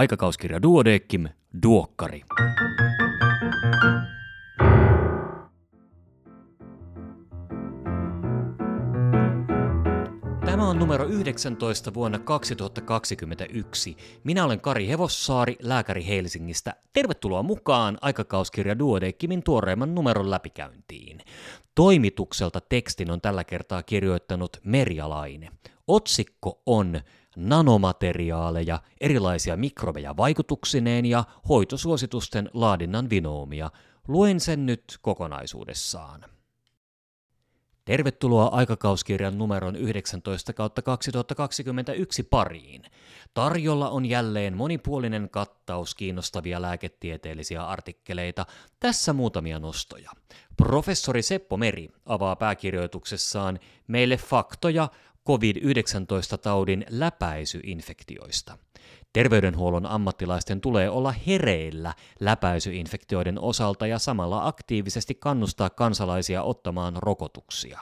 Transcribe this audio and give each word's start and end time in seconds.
Aikakauskirja 0.00 0.62
Duodeckim, 0.62 1.28
Duokkari. 1.62 2.22
Tämä 10.46 10.68
on 10.68 10.78
numero 10.78 11.04
19 11.04 11.94
vuonna 11.94 12.18
2021. 12.18 13.96
Minä 14.24 14.44
olen 14.44 14.60
Kari 14.60 14.88
Hevossaari, 14.88 15.56
lääkäri 15.62 16.06
Helsingistä. 16.06 16.74
Tervetuloa 16.92 17.42
mukaan 17.42 17.98
aikakauskirja 18.00 18.78
Duodeckimin 18.78 19.42
tuoreimman 19.42 19.94
numeron 19.94 20.30
läpikäyntiin. 20.30 21.20
Toimitukselta 21.74 22.60
tekstin 22.60 23.10
on 23.10 23.20
tällä 23.20 23.44
kertaa 23.44 23.82
kirjoittanut 23.82 24.56
Merjalaine. 24.64 25.48
Otsikko 25.86 26.62
on 26.66 27.00
nanomateriaaleja, 27.48 28.78
erilaisia 29.00 29.56
mikrobeja 29.56 30.16
vaikutuksineen 30.16 31.06
ja 31.06 31.24
hoitosuositusten 31.48 32.50
laadinnan 32.54 33.10
vinoomia. 33.10 33.70
Luen 34.08 34.40
sen 34.40 34.66
nyt 34.66 34.98
kokonaisuudessaan. 35.02 36.24
Tervetuloa 37.84 38.46
aikakauskirjan 38.46 39.38
numeron 39.38 39.76
19 39.76 40.52
kautta 40.52 40.82
2021 40.82 42.22
pariin. 42.22 42.82
Tarjolla 43.34 43.90
on 43.90 44.06
jälleen 44.06 44.56
monipuolinen 44.56 45.28
kattaus 45.30 45.94
kiinnostavia 45.94 46.62
lääketieteellisiä 46.62 47.66
artikkeleita. 47.66 48.46
Tässä 48.80 49.12
muutamia 49.12 49.58
nostoja. 49.58 50.10
Professori 50.56 51.22
Seppo 51.22 51.56
Meri 51.56 51.88
avaa 52.06 52.36
pääkirjoituksessaan 52.36 53.58
meille 53.86 54.16
faktoja 54.16 54.88
COVID-19-taudin 55.30 56.84
läpäisyinfektioista. 56.88 58.58
Terveydenhuollon 59.12 59.86
ammattilaisten 59.86 60.60
tulee 60.60 60.90
olla 60.90 61.14
hereillä 61.26 61.94
läpäisyinfektioiden 62.20 63.40
osalta 63.40 63.86
ja 63.86 63.98
samalla 63.98 64.46
aktiivisesti 64.46 65.14
kannustaa 65.14 65.70
kansalaisia 65.70 66.42
ottamaan 66.42 66.96
rokotuksia. 66.96 67.80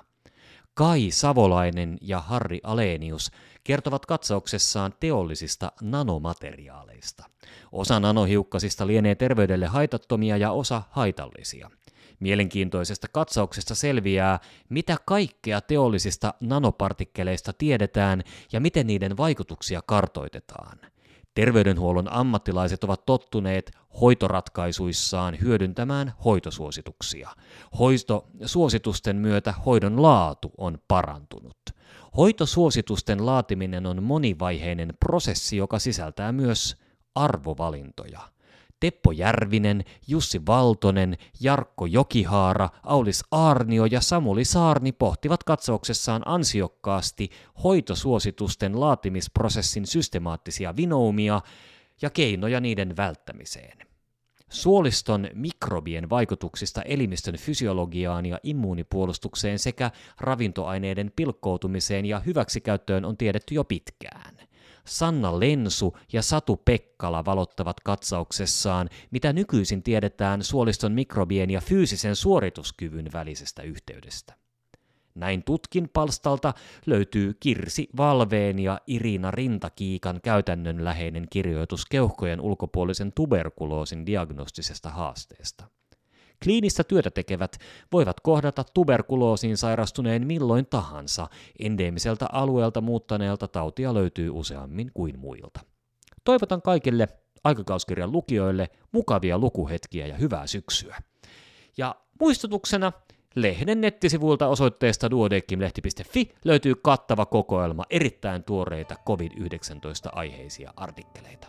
Kai 0.75 1.11
Savolainen 1.11 1.99
ja 2.01 2.21
Harri 2.21 2.61
Alenius 2.63 3.31
kertovat 3.65 4.07
katsauksessaan 4.07 4.95
teollisista 5.01 5.73
nanomateriaaleista. 5.83 7.25
Osa 7.73 8.01
nanohiukkasista 8.01 8.87
lienee 8.87 9.15
terveydelle 9.15 9.67
haitattomia 9.67 10.37
ja 10.37 10.53
osa 10.53 10.83
haitallisia. 10.91 11.71
Mielenkiintoisesta 12.21 13.07
katsauksesta 13.13 13.75
selviää, 13.75 14.41
mitä 14.69 14.97
kaikkea 15.05 15.61
teollisista 15.61 16.35
nanopartikkeleista 16.41 17.53
tiedetään 17.53 18.23
ja 18.53 18.61
miten 18.61 18.87
niiden 18.87 19.17
vaikutuksia 19.17 19.83
kartoitetaan. 19.87 20.79
Terveydenhuollon 21.35 22.13
ammattilaiset 22.13 22.85
ovat 22.85 23.07
tottuneet 23.07 23.71
hoitoratkaisuissaan 24.01 25.41
hyödyntämään 25.41 26.13
hoitosuosituksia. 26.25 27.31
Hoitosuositusten 27.79 29.17
myötä 29.17 29.55
hoidon 29.67 30.03
laatu 30.03 30.53
on 30.59 30.79
parantunut. 30.89 31.59
Hoitosuositusten 32.17 33.27
laatiminen 33.27 33.87
on 33.87 34.03
monivaiheinen 34.03 34.95
prosessi, 35.01 35.57
joka 35.57 35.79
sisältää 35.79 36.33
myös 36.33 36.77
arvovalintoja. 37.15 38.21
Teppo 38.81 39.13
Järvinen, 39.13 39.85
Jussi 40.07 40.47
Valtonen, 40.47 41.17
Jarkko 41.41 41.87
Jokihaara, 41.87 42.69
Aulis 42.83 43.25
Aarnio 43.31 43.85
ja 43.85 44.01
Samuli 44.01 44.45
Saarni 44.45 44.93
pohtivat 44.93 45.45
katsauksessaan 45.45 46.23
ansiokkaasti 46.25 47.31
hoitosuositusten 47.65 48.81
laatimisprosessin 48.81 49.87
systemaattisia 49.87 50.77
vinoumia 50.77 51.41
ja 52.03 52.11
keinoja 52.11 52.61
niiden 52.61 52.97
välttämiseen. 52.97 53.79
Suoliston 54.51 55.29
mikrobien 55.35 56.11
vaikutuksista 56.11 56.83
elimistön 56.83 57.37
fysiologiaan 57.37 58.27
ja 58.27 58.39
immuunipuolustukseen 58.43 59.59
sekä 59.59 59.91
ravintoaineiden 60.21 61.13
pilkkoutumiseen 61.17 62.07
ja 62.07 62.21
hyväksikäyttöön 62.21 63.05
on 63.05 63.17
tiedetty 63.17 63.55
jo 63.55 63.65
pitkään. 63.65 64.28
Sanna 64.89 65.41
Lensu 65.41 65.97
ja 66.13 66.23
Satu 66.23 66.57
Pekkala 66.57 67.25
valottavat 67.25 67.81
katsauksessaan, 67.81 68.89
mitä 69.11 69.33
nykyisin 69.33 69.83
tiedetään 69.83 70.45
suoliston 70.45 70.93
mikrobien 70.93 71.51
ja 71.51 71.61
fyysisen 71.61 72.17
suorituskyvyn 72.17 73.13
välisestä 73.13 73.63
yhteydestä. 73.63 74.35
Näin 75.15 75.45
tutkin 75.45 75.89
palstalta 75.93 76.55
löytyy 76.87 77.35
Kirsi 77.41 77.89
Valveen 77.97 78.59
ja 78.59 78.81
Irina 78.87 79.31
Rintakiikan 79.31 80.21
käytännönläheinen 80.23 81.27
kirjoitus 81.31 81.87
keuhkojen 81.87 82.41
ulkopuolisen 82.41 83.13
tuberkuloosin 83.13 84.07
diagnostisesta 84.07 84.91
haasteesta. 84.91 85.78
Kliinistä 86.45 86.85
työtä 86.85 87.11
tekevät 87.11 87.57
voivat 87.93 88.21
kohdata 88.21 88.65
tuberkuloosiin 88.75 89.57
sairastuneen 89.57 90.27
milloin 90.27 90.67
tahansa. 90.67 91.29
Endeemiseltä 91.59 92.27
alueelta 92.33 92.81
muuttaneelta 92.81 93.49
tautia 93.49 93.95
löytyy 93.95 94.31
useammin 94.31 94.91
kuin 94.95 95.19
muilta. 95.19 95.61
Toivotan 96.25 96.63
kaikille 96.63 97.09
aikakauskirjan 97.45 98.13
lukijoille 98.13 98.71
mukavia 98.93 99.39
lukuhetkiä 99.39 100.07
ja 100.07 100.17
hyvää 100.17 100.47
syksyä. 100.47 100.97
Ja 101.77 101.95
muistutuksena 102.21 102.93
lehden 103.35 103.81
nettisivuilta 103.81 104.49
osoitteesta 104.49 105.11
duodekkimlehti.fi 105.11 106.35
löytyy 106.45 106.75
kattava 106.75 107.27
kokoelma 107.27 107.85
erittäin 107.91 108.45
tuoreita 108.45 108.95
COVID-19 109.07 110.11
aiheisia 110.13 110.73
artikkeleita. 110.77 111.49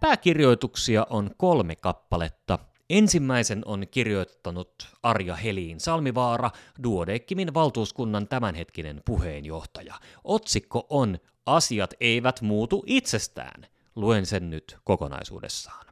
Pääkirjoituksia 0.00 1.06
on 1.10 1.30
kolme 1.36 1.76
kappaletta. 1.76 2.58
Ensimmäisen 2.90 3.62
on 3.64 3.86
kirjoittanut 3.90 4.88
Arja 5.02 5.36
Heliin 5.36 5.80
Salmivaara, 5.80 6.50
Duodeckimin 6.82 7.54
valtuuskunnan 7.54 8.28
tämänhetkinen 8.28 9.02
puheenjohtaja. 9.04 9.94
Otsikko 10.24 10.86
on 10.90 11.18
Asiat 11.46 11.94
eivät 12.00 12.40
muutu 12.40 12.84
itsestään. 12.86 13.66
Luen 13.96 14.26
sen 14.26 14.50
nyt 14.50 14.76
kokonaisuudessaan. 14.84 15.86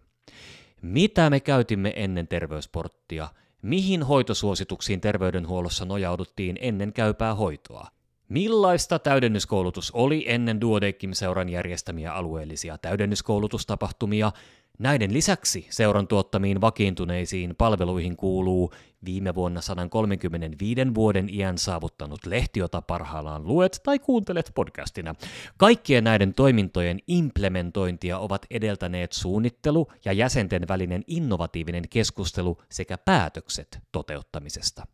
Mitä 0.83 1.31
me 1.31 1.41
käytimme 1.41 1.93
ennen 1.97 2.29
terveysporttia? 2.29 3.29
Mihin 3.63 4.03
hoitosuosituksiin 4.03 5.01
terveydenhuollossa 5.01 5.85
nojauduttiin 5.85 6.59
ennen 6.61 6.93
käypää 6.93 7.35
hoitoa? 7.35 7.89
Millaista 8.29 8.99
täydennyskoulutus 8.99 9.91
oli 9.91 10.25
ennen 10.29 10.61
Duodeckim-seuran 10.61 11.49
järjestämiä 11.49 12.15
alueellisia 12.15 12.79
täydennyskoulutustapahtumia? 12.79 14.33
Näiden 14.79 15.13
lisäksi 15.13 15.67
seuran 15.71 16.09
tuottamiin 16.09 16.61
vakiintuneisiin 16.61 17.55
palveluihin 17.59 18.17
kuuluu 18.17 18.73
viime 19.05 19.35
vuonna 19.35 19.61
135 19.61 20.95
vuoden 20.95 21.29
iän 21.35 21.59
saavuttanut 21.59 22.27
lehti, 22.27 22.61
jota 22.61 22.83
parhaillaan 22.83 23.47
luet 23.47 23.81
tai 23.83 23.99
kuuntelet 23.99 24.53
podcastina. 24.55 25.15
Kaikkien 25.57 26.05
näiden 26.05 26.35
toimintojen 26.35 27.01
implementointia 27.07 28.19
ovat 28.19 28.47
edeltäneet 28.51 29.13
suunnittelu 29.13 29.87
ja 30.05 30.13
jäsenten 30.13 30.69
välinen 30.69 31.05
innovatiivinen 31.07 31.89
keskustelu 31.91 32.59
sekä 32.71 32.99
päätökset 32.99 33.79
toteuttamisesta. 33.93 34.87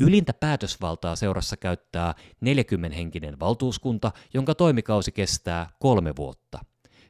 Ylintä 0.00 0.32
päätösvaltaa 0.32 1.16
seurassa 1.16 1.56
käyttää 1.56 2.14
40-henkinen 2.44 3.40
valtuuskunta, 3.40 4.12
jonka 4.34 4.54
toimikausi 4.54 5.12
kestää 5.12 5.70
kolme 5.78 6.16
vuotta. 6.16 6.58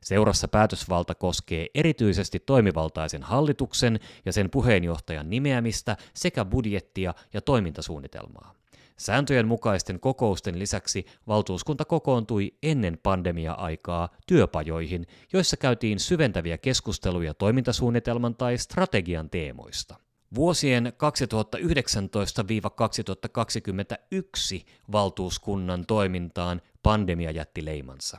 Seurassa 0.02 0.48
päätösvalta 0.48 1.14
koskee 1.14 1.66
erityisesti 1.74 2.38
toimivaltaisen 2.38 3.22
hallituksen 3.22 4.00
ja 4.24 4.32
sen 4.32 4.50
puheenjohtajan 4.50 5.30
nimeämistä 5.30 5.96
sekä 6.14 6.44
budjettia 6.44 7.14
ja 7.32 7.40
toimintasuunnitelmaa. 7.40 8.54
Sääntöjen 8.96 9.48
mukaisten 9.48 10.00
kokousten 10.00 10.58
lisäksi 10.58 11.06
valtuuskunta 11.26 11.84
kokoontui 11.84 12.52
ennen 12.62 12.98
pandemia-aikaa 13.02 14.08
työpajoihin, 14.26 15.06
joissa 15.32 15.56
käytiin 15.56 16.00
syventäviä 16.00 16.58
keskusteluja 16.58 17.34
toimintasuunnitelman 17.34 18.34
tai 18.34 18.58
strategian 18.58 19.30
teemoista. 19.30 20.03
Vuosien 20.34 20.92
2019-2021 24.56 24.64
valtuuskunnan 24.92 25.86
toimintaan 25.86 26.62
pandemia 26.82 27.30
jätti 27.30 27.64
leimansa. 27.64 28.18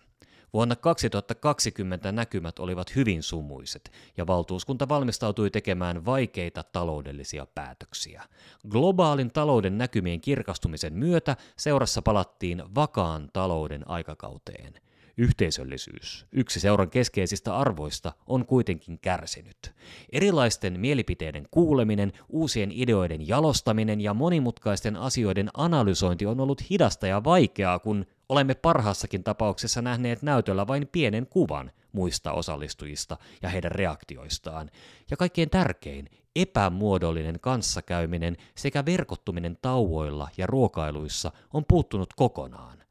Vuonna 0.54 0.76
2020 0.76 2.12
näkymät 2.12 2.60
olivat 2.60 2.96
hyvin 2.96 3.24
sumuiset 3.24 3.92
ja 4.18 4.28
valtuuskunta 4.28 4.90
valmistautui 4.90 5.50
tekemään 5.50 6.06
vaikeita 6.06 6.64
taloudellisia 6.64 7.46
päätöksiä. 7.46 8.24
Globaalin 8.70 9.32
talouden 9.32 9.78
näkymien 9.78 10.22
kirkastumisen 10.22 10.94
myötä 10.94 11.36
seurassa 11.58 12.02
palattiin 12.02 12.64
vakaan 12.76 13.30
talouden 13.34 13.90
aikakauteen. 13.90 14.85
Yhteisöllisyys, 15.18 16.26
yksi 16.32 16.60
seuran 16.60 16.90
keskeisistä 16.90 17.58
arvoista, 17.58 18.14
on 18.28 18.46
kuitenkin 18.46 19.00
kärsinyt. 19.00 19.74
Erilaisten 20.12 20.80
mielipiteiden 20.80 21.48
kuuleminen, 21.52 22.14
uusien 22.30 22.72
ideoiden 22.74 23.28
jalostaminen 23.28 24.02
ja 24.02 24.14
monimutkaisten 24.14 24.96
asioiden 24.96 25.50
analysointi 25.54 26.26
on 26.26 26.40
ollut 26.40 26.70
hidasta 26.70 27.08
ja 27.08 27.24
vaikeaa, 27.24 27.80
kun 27.80 28.06
olemme 28.30 28.56
parhaassakin 28.56 29.24
tapauksessa 29.24 29.82
nähneet 29.82 30.22
näytöllä 30.22 30.68
vain 30.68 30.88
pienen 30.92 31.28
kuvan 31.28 31.72
muista 31.92 32.32
osallistujista 32.32 33.18
ja 33.42 33.50
heidän 33.50 33.72
reaktioistaan. 33.72 34.72
Ja 35.12 35.18
kaikkein 35.18 35.50
tärkein, 35.50 36.10
epämuodollinen 36.36 37.40
kanssakäyminen 37.40 38.38
sekä 38.56 38.86
verkottuminen 38.86 39.58
tauoilla 39.62 40.30
ja 40.38 40.48
ruokailuissa 40.48 41.32
on 41.54 41.66
puuttunut 41.68 42.14
kokonaan. 42.14 42.84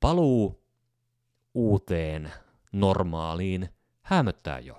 Paluu 0.00 0.63
uuteen 1.54 2.32
normaaliin 2.72 3.68
hämöttää 4.02 4.58
jo. 4.58 4.78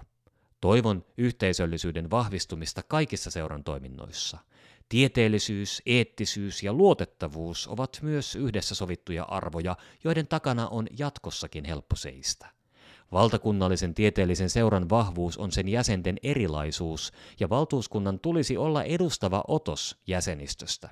Toivon 0.61 1.05
yhteisöllisyyden 1.17 2.11
vahvistumista 2.11 2.83
kaikissa 2.83 3.31
seuran 3.31 3.63
toiminnoissa. 3.63 4.37
Tieteellisyys, 4.89 5.81
eettisyys 5.85 6.63
ja 6.63 6.73
luotettavuus 6.73 7.67
ovat 7.67 7.99
myös 8.01 8.35
yhdessä 8.35 8.75
sovittuja 8.75 9.23
arvoja, 9.23 9.75
joiden 10.03 10.27
takana 10.27 10.67
on 10.67 10.87
jatkossakin 10.99 11.65
helppo 11.65 11.95
seistä. 11.95 12.47
Valtakunnallisen 13.11 13.93
tieteellisen 13.93 14.49
seuran 14.49 14.89
vahvuus 14.89 15.37
on 15.37 15.51
sen 15.51 15.67
jäsenten 15.67 16.17
erilaisuus, 16.23 17.13
ja 17.39 17.49
valtuuskunnan 17.49 18.19
tulisi 18.19 18.57
olla 18.57 18.83
edustava 18.83 19.43
otos 19.47 19.97
jäsenistöstä. 20.07 20.89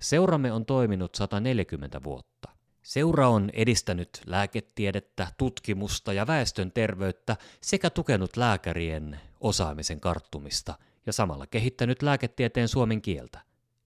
Seuramme 0.00 0.52
on 0.52 0.66
toiminut 0.66 1.14
140 1.14 2.02
vuotta. 2.02 2.55
Seura 2.86 3.28
on 3.28 3.50
edistänyt 3.52 4.08
lääketiedettä, 4.26 5.26
tutkimusta 5.38 6.12
ja 6.12 6.26
väestön 6.26 6.72
terveyttä 6.72 7.36
sekä 7.60 7.90
tukenut 7.90 8.36
lääkärien 8.36 9.20
osaamisen 9.40 10.00
karttumista 10.00 10.74
ja 11.06 11.12
samalla 11.12 11.46
kehittänyt 11.46 12.02
lääketieteen 12.02 12.68
suomen 12.68 13.02
kieltä. 13.02 13.40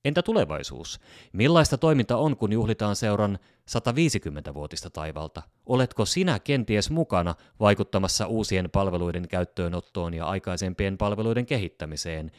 Entä 0.04 0.22
tulevaisuus? 0.22 1.00
Millaista 1.32 1.78
toiminta 1.78 2.16
on, 2.16 2.36
kun 2.36 2.52
juhlitaan 2.52 2.96
seuran 2.96 3.38
150-vuotista 3.70 4.90
taivalta? 4.90 5.42
Oletko 5.66 6.04
sinä 6.04 6.38
kenties 6.38 6.90
mukana 6.90 7.34
vaikuttamassa 7.60 8.26
uusien 8.26 8.70
palveluiden 8.70 9.28
käyttöönottoon 9.28 10.14
ja 10.14 10.26
aikaisempien 10.26 10.98
palveluiden 10.98 11.46
kehittämiseen? 11.46 12.30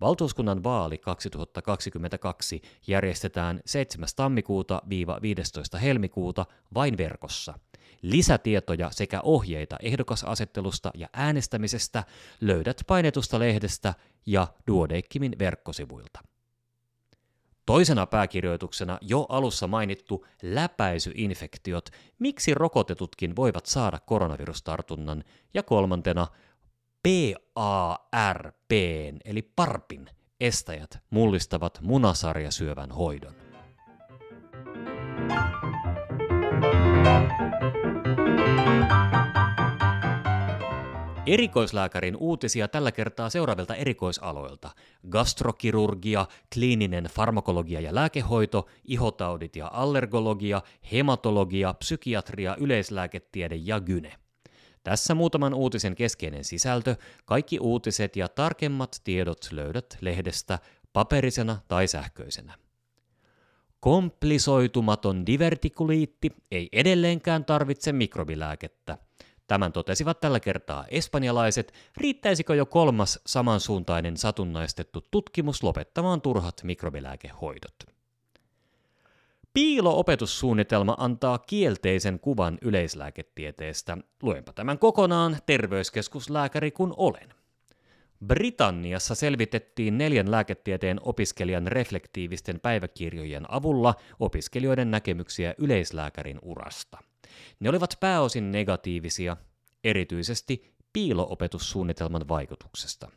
Valtuuskunnan 0.00 0.64
vaali 0.64 0.98
2022 0.98 2.62
järjestetään 2.86 3.60
7. 3.66 4.08
tammikuuta-15. 4.16 5.78
helmikuuta 5.78 6.46
vain 6.74 6.96
verkossa. 6.96 7.58
Lisätietoja 8.02 8.90
sekä 8.90 9.20
ohjeita 9.22 9.76
ehdokasasettelusta 9.82 10.90
ja 10.94 11.08
äänestämisestä 11.12 12.04
löydät 12.40 12.82
painetusta 12.86 13.38
lehdestä 13.38 13.94
ja 14.26 14.46
Duodeckimin 14.66 15.38
verkkosivuilta. 15.38 16.20
Toisena 17.66 18.06
pääkirjoituksena 18.06 18.98
jo 19.00 19.26
alussa 19.28 19.66
mainittu 19.66 20.26
läpäisyinfektiot, 20.42 21.90
miksi 22.18 22.54
rokotetutkin 22.54 23.36
voivat 23.36 23.66
saada 23.66 23.98
koronavirustartunnan, 23.98 25.24
ja 25.54 25.62
kolmantena 25.62 26.26
PARP 27.02 28.72
eli 29.24 29.42
PARPin 29.56 30.06
estäjät 30.40 30.98
mullistavat 31.10 31.78
munasarjasyövän 31.82 32.90
hoidon. 32.90 33.34
Erikoislääkärin 41.26 42.16
uutisia 42.16 42.68
tällä 42.68 42.92
kertaa 42.92 43.30
seuraavilta 43.30 43.74
erikoisaloilta. 43.74 44.70
Gastrokirurgia, 45.10 46.26
kliininen 46.54 47.04
farmakologia 47.04 47.80
ja 47.80 47.94
lääkehoito, 47.94 48.68
ihotaudit 48.84 49.56
ja 49.56 49.70
allergologia, 49.72 50.62
hematologia, 50.92 51.74
psykiatria, 51.74 52.56
yleislääketiede 52.56 53.54
ja 53.54 53.80
gyne. 53.80 54.12
Tässä 54.82 55.14
muutaman 55.14 55.54
uutisen 55.54 55.94
keskeinen 55.94 56.44
sisältö. 56.44 56.96
Kaikki 57.24 57.58
uutiset 57.58 58.16
ja 58.16 58.28
tarkemmat 58.28 59.00
tiedot 59.04 59.48
löydät 59.52 59.98
lehdestä 60.00 60.58
paperisena 60.92 61.58
tai 61.68 61.86
sähköisenä. 61.86 62.54
Komplisoitumaton 63.80 65.26
divertikuliitti 65.26 66.30
ei 66.50 66.68
edelleenkään 66.72 67.44
tarvitse 67.44 67.92
mikrobilääkettä. 67.92 68.98
Tämän 69.46 69.72
totesivat 69.72 70.20
tällä 70.20 70.40
kertaa 70.40 70.84
espanjalaiset. 70.88 71.72
Riittäisikö 71.96 72.54
jo 72.54 72.66
kolmas 72.66 73.20
samansuuntainen 73.26 74.16
satunnaistettu 74.16 75.06
tutkimus 75.10 75.62
lopettamaan 75.62 76.20
turhat 76.20 76.60
mikrobilääkehoidot? 76.62 77.89
Piilo-opetussuunnitelma 79.54 80.94
antaa 80.98 81.38
kielteisen 81.38 82.20
kuvan 82.20 82.58
yleislääketieteestä. 82.62 83.98
Luenpa 84.22 84.52
tämän 84.52 84.78
kokonaan 84.78 85.36
terveyskeskuslääkäri 85.46 86.70
kun 86.70 86.94
olen. 86.96 87.34
Britanniassa 88.26 89.14
selvitettiin 89.14 89.98
neljän 89.98 90.30
lääketieteen 90.30 91.00
opiskelijan 91.02 91.66
reflektiivisten 91.66 92.60
päiväkirjojen 92.60 93.52
avulla 93.52 93.94
opiskelijoiden 94.20 94.90
näkemyksiä 94.90 95.54
yleislääkärin 95.58 96.38
urasta. 96.42 96.98
Ne 97.60 97.70
olivat 97.70 97.96
pääosin 98.00 98.52
negatiivisia, 98.52 99.36
erityisesti 99.84 100.74
piiloopetussuunnitelman 100.92 102.28
vaikutuksesta. 102.28 103.10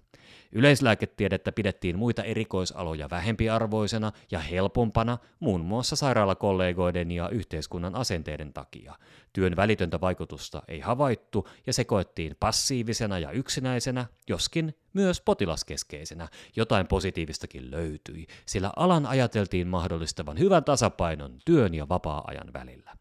Yleislääketiedettä 0.55 1.51
pidettiin 1.51 1.99
muita 1.99 2.23
erikoisaloja 2.23 3.09
vähempiarvoisena 3.09 4.11
ja 4.31 4.39
helpompana 4.39 5.17
muun 5.39 5.61
muassa 5.61 5.95
sairaalakollegoiden 5.95 7.11
ja 7.11 7.29
yhteiskunnan 7.29 7.95
asenteiden 7.95 8.53
takia. 8.53 8.95
Työn 9.33 9.55
välitöntä 9.55 10.01
vaikutusta 10.01 10.63
ei 10.67 10.79
havaittu 10.79 11.47
ja 11.67 11.73
se 11.73 11.83
koettiin 11.83 12.35
passiivisena 12.39 13.19
ja 13.19 13.31
yksinäisenä, 13.31 14.05
joskin 14.29 14.75
myös 14.93 15.21
potilaskeskeisenä. 15.21 16.27
Jotain 16.55 16.87
positiivistakin 16.87 17.71
löytyi, 17.71 18.27
sillä 18.45 18.71
alan 18.75 19.05
ajateltiin 19.05 19.67
mahdollistavan 19.67 20.39
hyvän 20.39 20.63
tasapainon 20.63 21.37
työn 21.45 21.73
ja 21.73 21.89
vapaa-ajan 21.89 22.53
välillä. 22.53 22.95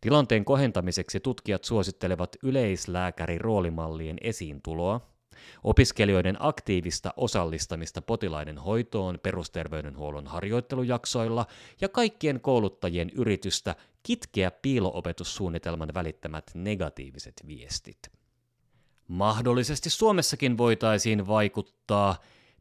Tilanteen 0.00 0.44
kohentamiseksi 0.44 1.20
tutkijat 1.20 1.64
suosittelevat 1.64 2.36
yleislääkäri-roolimallien 2.42 4.16
esiintuloa, 4.20 5.13
opiskelijoiden 5.64 6.36
aktiivista 6.40 7.14
osallistamista 7.16 8.02
potilaiden 8.02 8.58
hoitoon 8.58 9.18
perusterveydenhuollon 9.22 10.26
harjoittelujaksoilla 10.26 11.46
ja 11.80 11.88
kaikkien 11.88 12.40
kouluttajien 12.40 13.10
yritystä 13.10 13.76
kitkeä 14.02 14.50
piiloopetussuunnitelman 14.50 15.94
välittämät 15.94 16.50
negatiiviset 16.54 17.34
viestit. 17.46 17.98
Mahdollisesti 19.08 19.90
Suomessakin 19.90 20.58
voitaisiin 20.58 21.26
vaikuttaa 21.26 22.16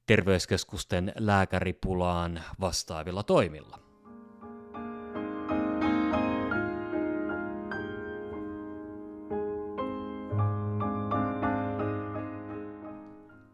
terveyskeskusten 0.06 1.14
lääkäripulaan 1.18 2.44
vastaavilla 2.60 3.24
toimilla. 3.24 3.83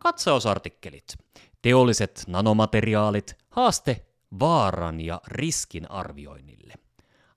Katsausartikkelit. 0.09 1.17
Teolliset 1.61 2.23
nanomateriaalit. 2.27 3.37
Haaste 3.49 4.05
vaaran 4.39 5.01
ja 5.01 5.21
riskin 5.27 5.91
arvioinnille. 5.91 6.73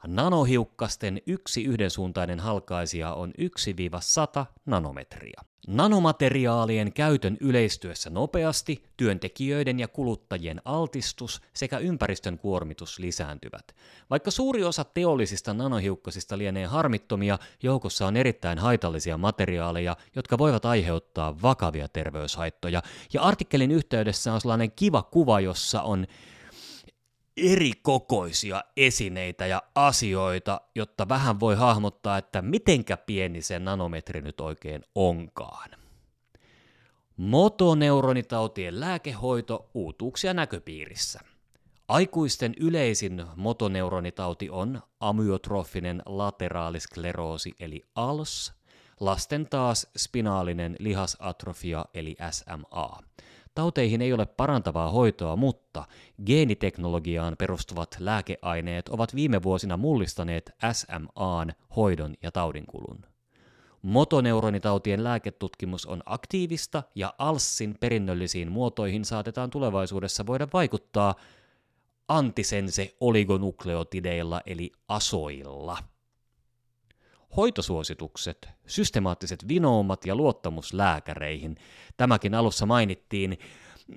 Nanohiukkasten 0.07 1.23
yksi 1.27 1.65
yhdensuuntainen 1.65 2.41
halkaisija 2.41 3.15
on 3.15 3.33
1-100 4.43 4.47
nanometriä. 4.67 5.41
Nanomateriaalien 5.67 6.93
käytön 6.93 7.37
yleistyessä 7.41 8.11
nopeasti 8.11 8.85
työntekijöiden 8.97 9.81
ja 9.81 9.89
kuluttajien 9.89 10.63
altistus 10.65 11.41
sekä 11.55 11.79
ympäristön 11.79 12.39
kuormitus 12.39 12.99
lisääntyvät. 12.99 13.75
Vaikka 14.11 14.31
suuri 14.31 14.65
osa 14.65 14.85
teollisista 14.85 15.55
nanohiukkasista 15.55 16.39
lienee 16.39 16.67
harmittomia, 16.67 17.39
joukossa 17.63 18.07
on 18.07 18.17
erittäin 18.17 18.59
haitallisia 18.59 19.19
materiaaleja, 19.19 19.97
jotka 20.17 20.39
voivat 20.39 20.65
aiheuttaa 20.65 21.43
vakavia 21.43 21.89
terveyshaittoja. 21.89 22.83
Ja 23.13 23.23
artikkelin 23.23 23.71
yhteydessä 23.71 24.33
on 24.33 24.41
sellainen 24.41 24.73
kiva 24.73 25.03
kuva, 25.03 25.41
jossa 25.41 25.83
on 25.83 26.07
eri 27.37 27.73
kokoisia 27.83 28.65
esineitä 28.77 29.47
ja 29.47 29.63
asioita, 29.75 30.61
jotta 30.75 31.09
vähän 31.09 31.41
voi 31.41 31.55
hahmottaa, 31.55 32.19
että 32.19 32.43
mitenkä 32.43 32.97
pieni 32.97 33.43
se 33.43 33.59
nanometri 33.59 34.21
nyt 34.21 34.41
oikein 34.41 34.85
onkaan. 34.95 35.71
Motoneuronitautien 37.17 38.81
lääkehoito 38.81 39.71
uutuuksia 39.75 40.35
näköpiirissä. 40.35 41.21
Aikuisten 41.89 42.55
yleisin 42.61 43.25
motoneuronitauti 43.37 44.51
on 44.51 44.83
amyotrofinen 45.01 46.03
lateraaliskleroosi 46.07 47.53
eli 47.61 47.83
ALS, 47.95 48.53
lasten 49.01 49.47
taas 49.51 49.87
spinaalinen 49.97 50.77
lihasatrofia 50.79 51.85
eli 51.95 52.17
SMA. 52.31 52.99
Tauteihin 53.55 54.03
ei 54.03 54.13
ole 54.13 54.27
parantavaa 54.27 54.91
hoitoa, 54.91 55.37
mutta 55.37 55.85
geeniteknologiaan 56.27 57.37
perustuvat 57.39 57.97
lääkeaineet 57.99 58.89
ovat 58.89 59.15
viime 59.15 59.43
vuosina 59.43 59.77
mullistaneet 59.77 60.51
SMAn 60.73 61.53
hoidon 61.77 62.15
ja 62.23 62.33
taudinkulun. 62.33 63.07
Motoneuronitautien 63.83 65.05
lääketutkimus 65.05 65.87
on 65.87 66.03
aktiivista 66.07 66.83
ja 66.95 67.15
ALSin 67.19 67.77
perinnöllisiin 67.81 68.53
muotoihin 68.53 69.05
saatetaan 69.05 69.51
tulevaisuudessa 69.51 70.27
voida 70.27 70.49
vaikuttaa 70.53 71.15
antisense 72.09 72.97
oligonukleotideilla 73.01 74.41
eli 74.47 74.73
asoilla. 74.89 75.79
Hoitosuositukset, 77.37 78.49
systemaattiset 78.67 79.49
vinoumat 79.49 80.07
ja 80.07 80.15
luottamus 80.15 80.73
lääkäreihin. 80.73 81.57
Tämäkin 81.97 82.35
alussa 82.35 82.67
mainittiin. 82.67 83.39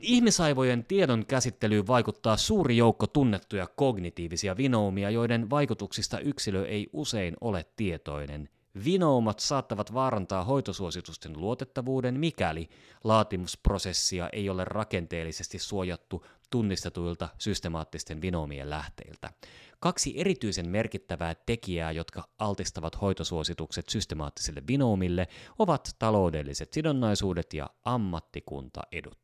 Ihmisaivojen 0.01 0.85
tiedon 0.85 1.25
käsittelyyn 1.25 1.87
vaikuttaa 1.87 2.37
suuri 2.37 2.77
joukko 2.77 3.07
tunnettuja 3.07 3.67
kognitiivisia 3.67 4.57
vinoumia, 4.57 5.09
joiden 5.09 5.49
vaikutuksista 5.49 6.19
yksilö 6.19 6.65
ei 6.65 6.87
usein 6.93 7.35
ole 7.41 7.65
tietoinen. 7.75 8.49
Vinoumat 8.85 9.39
saattavat 9.39 9.93
vaarantaa 9.93 10.43
hoitosuositusten 10.43 11.33
luotettavuuden, 11.37 12.19
mikäli 12.19 12.69
laatimusprosessia 13.03 14.29
ei 14.33 14.49
ole 14.49 14.65
rakenteellisesti 14.65 15.59
suojattu 15.59 16.25
tunnistetuilta 16.49 17.29
systemaattisten 17.37 18.21
vinoomien 18.21 18.69
lähteiltä. 18.69 19.29
Kaksi 19.79 20.19
erityisen 20.19 20.69
merkittävää 20.69 21.35
tekijää, 21.45 21.91
jotka 21.91 22.29
altistavat 22.39 23.01
hoitosuositukset 23.01 23.89
systemaattisille 23.89 24.63
vinoomille, 24.67 25.27
ovat 25.59 25.95
taloudelliset 25.99 26.73
sidonnaisuudet 26.73 27.53
ja 27.53 27.69
ammattikuntaedut. 27.85 29.19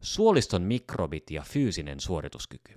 Suoliston 0.00 0.62
mikrobit 0.62 1.30
ja 1.30 1.42
fyysinen 1.42 2.00
suorituskyky. 2.00 2.74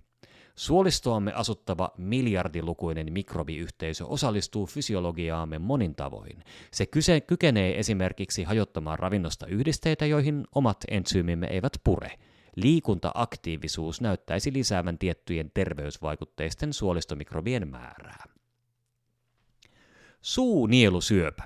Suolistoamme 0.56 1.34
asuttava 1.34 1.92
miljardilukuinen 1.98 3.14
mikrobiyhteisö 3.14 4.06
osallistuu 4.06 4.66
fysiologiaamme 4.66 5.60
monin 5.60 5.96
tavoin. 5.96 6.44
Se 6.74 6.86
kyse, 6.86 7.22
kykenee 7.22 7.80
esimerkiksi 7.80 8.44
hajottamaan 8.44 9.00
ravinnosta 9.00 9.48
yhdisteitä, 9.48 10.06
joihin 10.06 10.48
omat 10.56 10.78
entsyymimme 10.88 11.48
eivät 11.48 11.74
pure– 11.84 12.12
liikuntaaktiivisuus 12.58 14.02
näyttäisi 14.02 14.54
lisäävän 14.54 14.98
tiettyjen 14.98 15.52
terveysvaikutteisten 15.54 16.74
suolistomikrobien 16.74 17.68
määrää. 17.68 18.24
Suunielusyöpä. 20.22 21.44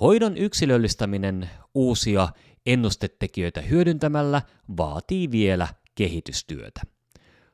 Hoidon 0.00 0.36
yksilöllistäminen 0.36 1.50
uusia 1.74 2.28
ennustetekijöitä 2.66 3.60
hyödyntämällä 3.60 4.42
vaatii 4.76 5.30
vielä 5.30 5.68
kehitystyötä. 5.94 6.93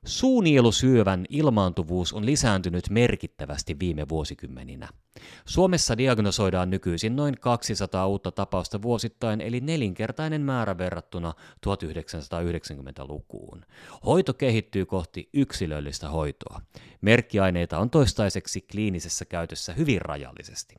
Suunielusyövän 0.04 1.26
ilmaantuvuus 1.28 2.12
on 2.12 2.26
lisääntynyt 2.26 2.90
merkittävästi 2.90 3.78
viime 3.78 4.08
vuosikymmeninä. 4.08 4.88
Suomessa 5.44 5.98
diagnosoidaan 5.98 6.70
nykyisin 6.70 7.16
noin 7.16 7.34
200 7.40 8.06
uutta 8.06 8.32
tapausta 8.32 8.82
vuosittain, 8.82 9.40
eli 9.40 9.60
nelinkertainen 9.60 10.40
määrä 10.40 10.78
verrattuna 10.78 11.34
1990-lukuun. 11.66 13.64
Hoito 14.06 14.34
kehittyy 14.34 14.86
kohti 14.86 15.28
yksilöllistä 15.32 16.08
hoitoa. 16.08 16.60
Merkkiaineita 17.00 17.78
on 17.78 17.90
toistaiseksi 17.90 18.60
kliinisessä 18.60 19.24
käytössä 19.24 19.72
hyvin 19.72 20.02
rajallisesti. 20.02 20.74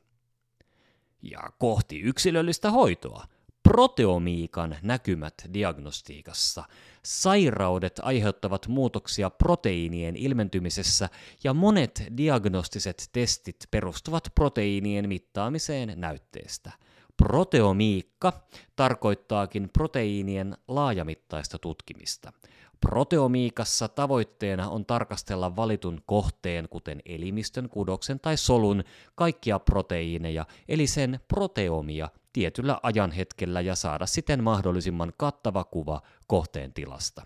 Ja 1.22 1.40
kohti 1.58 2.00
yksilöllistä 2.00 2.70
hoitoa– 2.70 3.24
proteomiikan 3.62 4.76
näkymät 4.82 5.34
diagnostiikassa. 5.54 6.64
Sairaudet 7.04 8.00
aiheuttavat 8.02 8.68
muutoksia 8.68 9.30
proteiinien 9.30 10.16
ilmentymisessä 10.16 11.08
ja 11.44 11.54
monet 11.54 12.04
diagnostiset 12.16 13.08
testit 13.12 13.56
perustuvat 13.70 14.28
proteiinien 14.34 15.08
mittaamiseen 15.08 15.92
näytteestä. 15.96 16.72
Proteomiikka 17.16 18.32
tarkoittaakin 18.76 19.68
proteiinien 19.72 20.56
laajamittaista 20.68 21.58
tutkimista. 21.58 22.32
Proteomiikassa 22.80 23.88
tavoitteena 23.88 24.68
on 24.68 24.86
tarkastella 24.86 25.56
valitun 25.56 26.02
kohteen, 26.06 26.68
kuten 26.68 27.02
elimistön, 27.04 27.68
kudoksen 27.68 28.20
tai 28.20 28.36
solun, 28.36 28.84
kaikkia 29.14 29.58
proteiineja, 29.58 30.46
eli 30.68 30.86
sen 30.86 31.20
proteomia 31.28 32.08
tietyllä 32.32 32.80
ajanhetkellä 32.82 33.60
ja 33.60 33.74
saada 33.74 34.06
siten 34.06 34.42
mahdollisimman 34.42 35.12
kattava 35.16 35.64
kuva 35.64 36.02
kohteen 36.26 36.72
tilasta. 36.72 37.22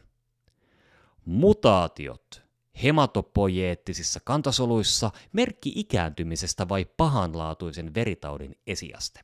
Mutaatiot 1.25 2.43
hematopojeettisissa 2.83 4.21
kantasoluissa 4.25 5.11
merkki 5.33 5.73
ikääntymisestä 5.75 6.69
vai 6.69 6.87
pahanlaatuisen 6.97 7.95
veritaudin 7.95 8.59
esiaste. 8.67 9.21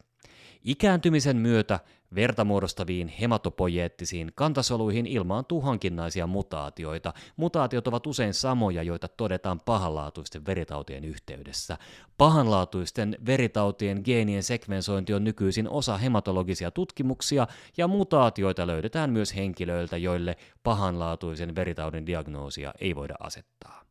Ikääntymisen 0.64 1.36
myötä 1.36 1.80
verta 2.14 2.44
muodostaviin 2.44 3.08
hematopojeettisiin 3.08 4.32
kantasoluihin 4.34 5.06
ilmaantuu 5.06 5.60
hankinnaisia 5.60 6.26
mutaatioita. 6.26 7.14
Mutaatiot 7.36 7.88
ovat 7.88 8.06
usein 8.06 8.34
samoja, 8.34 8.82
joita 8.82 9.08
todetaan 9.08 9.60
pahanlaatuisten 9.60 10.46
veritautien 10.46 11.04
yhteydessä. 11.04 11.78
Pahanlaatuisten 12.18 13.16
veritautien 13.26 14.00
geenien 14.04 14.42
sekvensointi 14.42 15.14
on 15.14 15.24
nykyisin 15.24 15.68
osa 15.68 15.96
hematologisia 15.96 16.70
tutkimuksia, 16.70 17.46
ja 17.76 17.88
mutaatioita 17.88 18.66
löydetään 18.66 19.10
myös 19.10 19.36
henkilöiltä, 19.36 19.96
joille 19.96 20.36
pahanlaatuisen 20.62 21.54
veritaudin 21.54 22.06
diagnoosia 22.06 22.74
ei 22.80 22.94
voida 22.94 23.14
asettaa. 23.20 23.84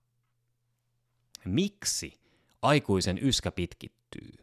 Miksi 1.46 2.20
aikuisen 2.62 3.20
yskä 3.22 3.52
pitkittyy? 3.52 4.41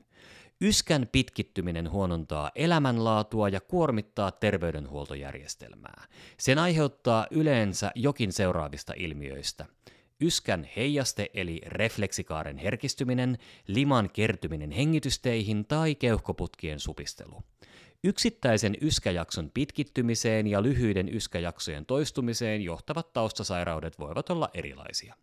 Yskän 0.61 1.09
pitkittyminen 1.13 1.91
huonontaa 1.91 2.51
elämänlaatua 2.55 3.49
ja 3.49 3.61
kuormittaa 3.61 4.31
terveydenhuoltojärjestelmää. 4.31 6.05
Sen 6.39 6.59
aiheuttaa 6.59 7.27
yleensä 7.31 7.91
jokin 7.95 8.33
seuraavista 8.33 8.93
ilmiöistä. 8.97 9.67
Yskän 10.21 10.69
heijaste 10.77 11.31
eli 11.35 11.61
refleksikaaren 11.67 12.59
herkistyminen, 12.59 13.39
liman 13.67 14.11
kertyminen 14.11 14.71
hengitysteihin 14.71 15.65
tai 15.65 15.95
keuhkoputkien 15.95 16.81
supistelu. 16.81 17.43
Yksittäisen 18.05 18.77
yskäjakson 18.81 19.51
pitkittymiseen 19.55 20.47
ja 20.47 20.63
lyhyiden 20.63 21.15
yskäjaksojen 21.15 21.87
toistumiseen 21.87 22.63
johtavat 22.63 23.13
taustasairaudet 23.13 23.99
voivat 23.99 24.31
olla 24.31 24.49
erilaisia. 24.55 25.15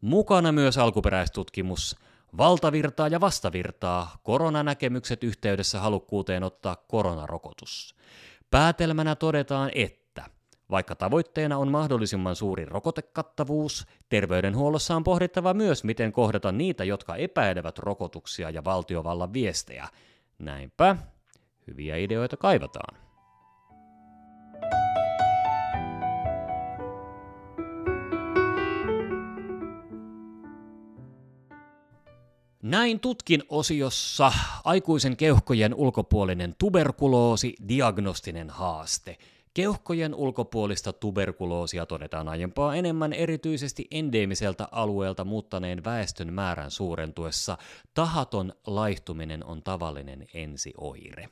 Mukana 0.00 0.52
myös 0.52 0.78
alkuperäistutkimus, 0.78 1.96
Valtavirtaa 2.38 3.08
ja 3.08 3.20
vastavirtaa, 3.20 4.16
koronanäkemykset 4.22 5.24
yhteydessä 5.24 5.80
halukkuuteen 5.80 6.44
ottaa 6.44 6.76
koronarokotus. 6.76 7.96
Päätelmänä 8.50 9.16
todetaan, 9.16 9.70
että 9.74 10.24
vaikka 10.70 10.94
tavoitteena 10.94 11.58
on 11.58 11.70
mahdollisimman 11.70 12.36
suuri 12.36 12.64
rokotekattavuus, 12.64 13.86
terveydenhuollossa 14.08 14.96
on 14.96 15.04
pohdittava 15.04 15.54
myös, 15.54 15.84
miten 15.84 16.12
kohdata 16.12 16.52
niitä, 16.52 16.84
jotka 16.84 17.16
epäilevät 17.16 17.78
rokotuksia 17.78 18.50
ja 18.50 18.64
valtiovallan 18.64 19.32
viestejä. 19.32 19.88
Näinpä, 20.38 20.96
hyviä 21.66 21.96
ideoita 21.96 22.36
kaivataan. 22.36 23.03
Näin 32.64 33.00
tutkin 33.00 33.42
osiossa 33.48 34.32
aikuisen 34.64 35.16
keuhkojen 35.16 35.74
ulkopuolinen 35.74 36.54
tuberkuloosi, 36.58 37.54
diagnostinen 37.68 38.50
haaste. 38.50 39.18
Keuhkojen 39.54 40.14
ulkopuolista 40.14 40.92
tuberkuloosia 40.92 41.86
todetaan 41.86 42.28
aiempaa 42.28 42.74
enemmän 42.74 43.12
erityisesti 43.12 43.86
endeemiseltä 43.90 44.68
alueelta 44.70 45.24
muuttaneen 45.24 45.84
väestön 45.84 46.32
määrän 46.32 46.70
suurentuessa. 46.70 47.58
Tahaton 47.94 48.52
laihtuminen 48.66 49.44
on 49.44 49.62
tavallinen 49.62 50.26
ensioire. 50.34 51.28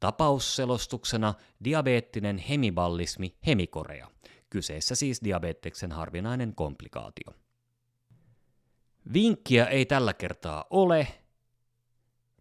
Tapausselostuksena 0.00 1.34
diabeettinen 1.64 2.38
hemiballismi 2.38 3.34
hemikorea. 3.46 4.08
Kyseessä 4.50 4.94
siis 4.94 5.24
diabeteksen 5.24 5.92
harvinainen 5.92 6.54
komplikaatio. 6.54 7.43
Vinkkiä 9.12 9.66
ei 9.66 9.86
tällä 9.86 10.12
kertaa 10.14 10.64
ole. 10.70 11.06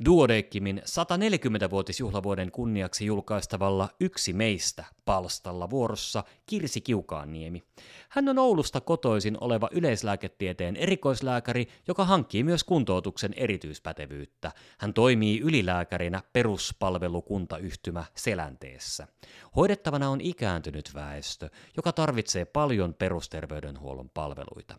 Duodeckimin 0.05 0.82
140-vuotisjuhlavuoden 0.86 2.51
kunniaksi 2.51 3.05
julkaistavalla 3.05 3.89
Yksi 4.00 4.34
meistä 4.34 4.86
palstalla 5.05 5.70
vuorossa 5.70 6.24
Kirsi 6.46 6.82
Kiukaanniemi. 6.82 7.63
Hän 8.10 8.29
on 8.29 8.39
Oulusta 8.39 8.82
kotoisin 8.82 9.38
oleva 9.41 9.70
yleislääketieteen 9.72 10.75
erikoislääkäri, 10.75 11.67
joka 11.88 12.05
hankkii 12.05 12.43
myös 12.43 12.63
kuntoutuksen 12.63 13.34
erityispätevyyttä. 13.36 14.51
Hän 14.77 14.93
toimii 14.93 15.39
ylilääkärinä 15.39 16.22
peruspalvelukuntayhtymä 16.34 18.05
Selänteessä. 18.15 19.08
Hoidettavana 19.55 20.10
on 20.10 20.22
ikääntynyt 20.22 20.91
väestö, 20.96 21.50
joka 21.77 21.91
tarvitsee 21.91 22.46
paljon 22.46 22.93
perusterveydenhuollon 22.93 24.10
palveluita. 24.10 24.75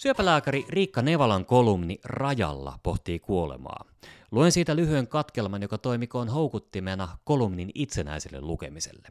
Syöpälääkäri 0.00 0.64
Riikka 0.68 1.02
Nevalan 1.02 1.46
kolumni 1.46 1.98
Rajalla 2.04 2.78
pohtii 2.82 3.18
kuolemaa. 3.18 3.84
Luen 4.30 4.52
siitä 4.52 4.76
lyhyen 4.76 5.06
katkelman, 5.06 5.62
joka 5.62 5.78
toimikoon 5.78 6.28
houkuttimena 6.28 7.08
kolumnin 7.24 7.70
itsenäiselle 7.74 8.40
lukemiselle. 8.40 9.08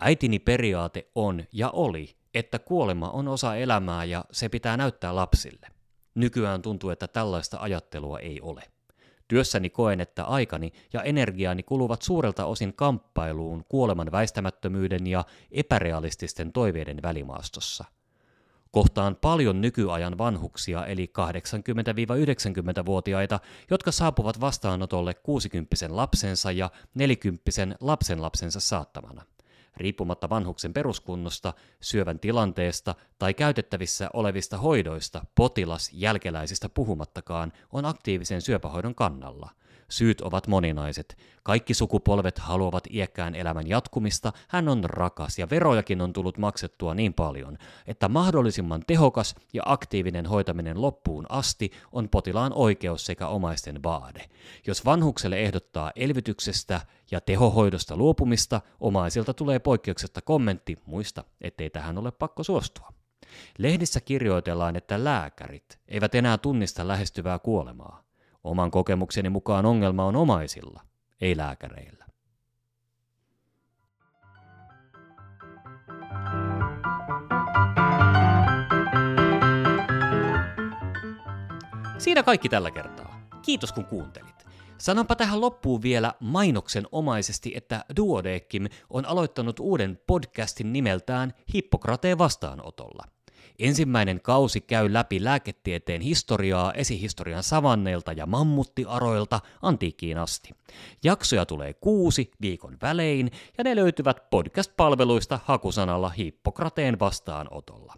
Äitini 0.00 0.38
periaate 0.38 1.10
on 1.14 1.44
ja 1.52 1.70
oli, 1.70 2.16
että 2.34 2.58
kuolema 2.58 3.10
on 3.10 3.28
osa 3.28 3.56
elämää 3.56 4.04
ja 4.04 4.24
se 4.32 4.48
pitää 4.48 4.76
näyttää 4.76 5.14
lapsille. 5.14 5.66
Nykyään 6.14 6.62
tuntuu, 6.62 6.90
että 6.90 7.08
tällaista 7.08 7.58
ajattelua 7.60 8.18
ei 8.18 8.40
ole. 8.40 8.62
Työssäni 9.28 9.70
koen, 9.70 10.00
että 10.00 10.24
aikani 10.24 10.72
ja 10.92 11.02
energiaani 11.02 11.62
kuluvat 11.62 12.02
suurelta 12.02 12.46
osin 12.46 12.74
kamppailuun 12.74 13.64
kuoleman 13.68 14.12
väistämättömyyden 14.12 15.06
ja 15.06 15.24
epärealististen 15.50 16.52
toiveiden 16.52 17.02
välimaastossa– 17.02 17.84
Kohtaan 18.74 19.16
paljon 19.16 19.60
nykyajan 19.60 20.18
vanhuksia 20.18 20.86
eli 20.86 21.12
80-90-vuotiaita, 22.82 23.40
jotka 23.70 23.92
saapuvat 23.92 24.40
vastaanotolle 24.40 25.14
60 25.14 25.76
lapsensa 25.88 26.52
ja 26.52 26.70
40 26.94 27.42
lapsenlapsensa 27.80 28.60
saattamana. 28.60 29.22
Riippumatta 29.76 30.28
vanhuksen 30.28 30.72
peruskunnosta, 30.72 31.54
syövän 31.80 32.18
tilanteesta 32.18 32.94
tai 33.18 33.34
käytettävissä 33.34 34.10
olevista 34.12 34.58
hoidoista, 34.58 35.24
potilas 35.34 35.90
jälkeläisistä 35.92 36.68
puhumattakaan 36.68 37.52
on 37.72 37.84
aktiivisen 37.84 38.42
syöpähoidon 38.42 38.94
kannalla– 38.94 39.50
Syyt 39.88 40.20
ovat 40.20 40.46
moninaiset. 40.46 41.16
Kaikki 41.42 41.74
sukupolvet 41.74 42.38
haluavat 42.38 42.84
iäkkään 42.90 43.34
elämän 43.34 43.68
jatkumista, 43.68 44.32
hän 44.48 44.68
on 44.68 44.84
rakas 44.84 45.38
ja 45.38 45.50
verojakin 45.50 46.00
on 46.00 46.12
tullut 46.12 46.38
maksettua 46.38 46.94
niin 46.94 47.14
paljon, 47.14 47.58
että 47.86 48.08
mahdollisimman 48.08 48.82
tehokas 48.86 49.34
ja 49.52 49.62
aktiivinen 49.66 50.26
hoitaminen 50.26 50.82
loppuun 50.82 51.26
asti 51.28 51.70
on 51.92 52.08
potilaan 52.08 52.52
oikeus 52.54 53.06
sekä 53.06 53.28
omaisten 53.28 53.82
vaade. 53.82 54.24
Jos 54.66 54.84
vanhukselle 54.84 55.40
ehdottaa 55.40 55.92
elvytyksestä 55.96 56.80
ja 57.10 57.20
tehohoidosta 57.20 57.96
luopumista, 57.96 58.60
omaisilta 58.80 59.34
tulee 59.34 59.58
poikkeuksetta 59.58 60.22
kommentti, 60.22 60.78
muista, 60.86 61.24
ettei 61.40 61.70
tähän 61.70 61.98
ole 61.98 62.10
pakko 62.10 62.42
suostua. 62.42 62.88
Lehdissä 63.58 64.00
kirjoitellaan, 64.00 64.76
että 64.76 65.04
lääkärit 65.04 65.78
eivät 65.88 66.14
enää 66.14 66.38
tunnista 66.38 66.88
lähestyvää 66.88 67.38
kuolemaa. 67.38 68.04
Oman 68.44 68.70
kokemukseni 68.70 69.28
mukaan 69.28 69.66
ongelma 69.66 70.04
on 70.04 70.16
omaisilla, 70.16 70.80
ei 71.20 71.36
lääkäreillä. 71.36 72.04
Siinä 81.98 82.22
kaikki 82.22 82.48
tällä 82.48 82.70
kertaa. 82.70 83.20
Kiitos 83.42 83.72
kun 83.72 83.84
kuuntelit. 83.84 84.46
Sanonpa 84.78 85.16
tähän 85.16 85.40
loppuun 85.40 85.82
vielä 85.82 86.14
mainoksen 86.20 86.86
omaisesti, 86.92 87.52
että 87.56 87.84
Duodeckim 87.96 88.64
on 88.90 89.06
aloittanut 89.06 89.60
uuden 89.60 89.98
podcastin 90.06 90.72
nimeltään 90.72 91.32
Hippokrateen 91.54 92.18
vastaanotolla. 92.18 93.13
Ensimmäinen 93.58 94.20
kausi 94.20 94.60
käy 94.60 94.92
läpi 94.92 95.24
lääketieteen 95.24 96.00
historiaa 96.00 96.72
esihistorian 96.72 97.42
savanneilta 97.42 98.12
ja 98.12 98.26
mammuttiaroilta 98.26 99.40
antiikkiin 99.62 100.18
asti. 100.18 100.50
Jaksoja 101.04 101.46
tulee 101.46 101.74
kuusi 101.74 102.30
viikon 102.40 102.76
välein 102.82 103.30
ja 103.58 103.64
ne 103.64 103.76
löytyvät 103.76 104.30
podcast-palveluista 104.30 105.40
hakusanalla 105.44 106.08
Hippokrateen 106.08 106.98
vastaanotolla. 106.98 107.94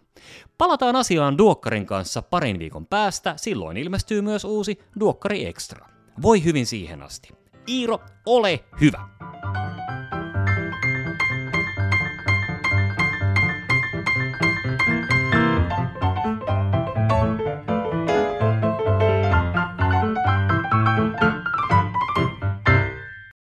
Palataan 0.57 0.95
asiaan 0.95 1.37
Duokkarin 1.37 1.85
kanssa 1.85 2.21
parin 2.21 2.59
viikon 2.59 2.85
päästä, 2.85 3.33
silloin 3.37 3.77
ilmestyy 3.77 4.21
myös 4.21 4.43
uusi 4.43 4.79
Duokkari 4.99 5.45
Extra. 5.45 5.89
Voi 6.21 6.43
hyvin 6.43 6.65
siihen 6.65 7.03
asti. 7.03 7.29
Iiro, 7.69 7.99
ole 8.25 8.59
hyvä! 8.81 9.26